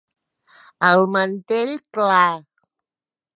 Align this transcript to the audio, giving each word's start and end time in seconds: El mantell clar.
El 0.87 1.03
mantell 1.17 1.75
clar. 1.99 2.25